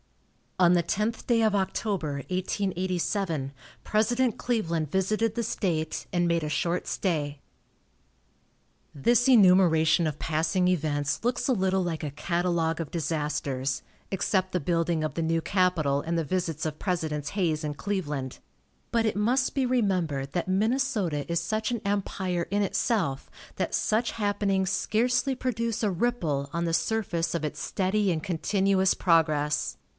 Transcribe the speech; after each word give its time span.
On 0.59 0.73
the 0.73 0.83
tenth 0.83 1.25
day 1.25 1.41
of 1.41 1.55
October, 1.55 2.13
1887, 2.29 3.51
President 3.83 4.37
Cleveland 4.37 4.91
visited 4.91 5.33
the 5.33 5.41
state, 5.41 6.05
and 6.13 6.27
made 6.27 6.43
a 6.43 6.49
short 6.49 6.85
stay. 6.87 7.39
This 8.93 9.27
enumeration 9.27 10.05
of 10.05 10.19
passing 10.19 10.67
events 10.67 11.23
looks 11.23 11.47
a 11.47 11.53
little 11.53 11.83
like 11.83 12.03
a 12.03 12.11
catalogue 12.11 12.79
of 12.79 12.91
disasters 12.91 13.81
(except 14.11 14.51
the 14.53 14.59
building 14.59 15.03
of 15.03 15.13
the 15.15 15.23
new 15.23 15.41
capitol 15.41 16.01
and 16.01 16.17
the 16.17 16.23
visits 16.23 16.65
of 16.65 16.77
Presidents 16.79 17.29
Hayes 17.29 17.63
and 17.63 17.77
Cleveland), 17.77 18.37
but 18.91 19.05
it 19.05 19.15
must 19.15 19.55
be 19.55 19.65
remembered 19.67 20.31
that 20.33 20.47
Minnesota 20.47 21.31
is 21.31 21.39
such 21.39 21.71
an 21.71 21.81
empire 21.85 22.47
in 22.49 22.61
itself, 22.63 23.29
that 23.55 23.75
such 23.75 24.11
happenings 24.13 24.71
scarcely 24.71 25.33
produce 25.35 25.81
a 25.83 25.91
ripple 25.91 26.51
on 26.53 26.65
the 26.65 26.73
surface 26.73 27.33
of 27.35 27.45
its 27.45 27.59
steady 27.59 28.11
and 28.11 28.23
continuous 28.23 28.93
progress. 28.95 29.77